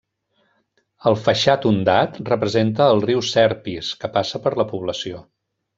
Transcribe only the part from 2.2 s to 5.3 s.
representa el riu Serpis, que passa per la població.